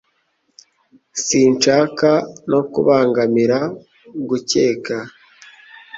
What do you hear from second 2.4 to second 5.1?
no kubangamira gukeka